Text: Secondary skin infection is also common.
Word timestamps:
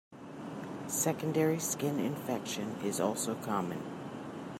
Secondary 0.87 1.59
skin 1.59 1.99
infection 1.99 2.71
is 2.83 2.99
also 2.99 3.35
common. 3.35 3.83